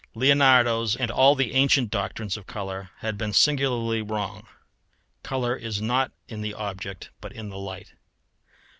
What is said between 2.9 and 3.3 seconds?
had